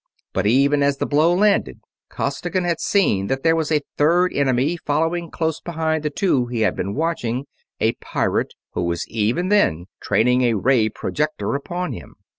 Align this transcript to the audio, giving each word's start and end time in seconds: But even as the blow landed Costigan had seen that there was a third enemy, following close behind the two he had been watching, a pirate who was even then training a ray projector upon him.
But 0.33 0.47
even 0.47 0.81
as 0.81 0.97
the 0.97 1.05
blow 1.05 1.31
landed 1.31 1.79
Costigan 2.09 2.63
had 2.63 2.79
seen 2.79 3.27
that 3.27 3.43
there 3.43 3.55
was 3.55 3.71
a 3.71 3.83
third 3.99 4.33
enemy, 4.33 4.75
following 4.77 5.29
close 5.29 5.61
behind 5.61 6.01
the 6.01 6.09
two 6.09 6.47
he 6.47 6.61
had 6.61 6.75
been 6.75 6.95
watching, 6.95 7.45
a 7.79 7.93
pirate 8.01 8.55
who 8.71 8.81
was 8.81 9.07
even 9.09 9.49
then 9.49 9.85
training 10.01 10.41
a 10.41 10.55
ray 10.55 10.89
projector 10.89 11.53
upon 11.53 11.93
him. 11.93 12.15